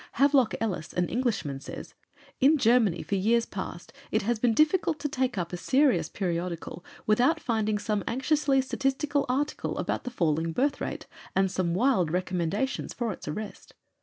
Havelock 0.13 0.55
Ellis, 0.59 0.93
an 0.93 1.07
Englishman, 1.09 1.59
says: 1.59 1.93
"In 2.39 2.57
Germany 2.57 3.03
for 3.03 3.13
years 3.13 3.45
past 3.45 3.93
it 4.09 4.23
has 4.23 4.39
been 4.39 4.55
difficult 4.55 4.97
to 5.01 5.07
take 5.07 5.37
up 5.37 5.53
a 5.53 5.57
serious 5.57 6.09
periodical 6.09 6.83
without 7.05 7.39
finding 7.39 7.77
some 7.77 8.03
anxiously 8.07 8.61
statistical 8.61 9.27
article 9.29 9.77
about 9.77 10.03
the 10.03 10.09
falling 10.09 10.53
birth 10.53 10.81
rate, 10.81 11.05
and 11.35 11.51
some 11.51 11.75
wild 11.75 12.09
recommendations 12.09 12.93
for 12.95 13.11
its 13.11 13.27
arrest. 13.27 13.75